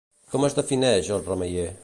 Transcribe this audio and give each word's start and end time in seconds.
Com 0.35 0.47
es 0.47 0.55
defineix 0.61 1.13
el 1.19 1.23
remeier? 1.29 1.71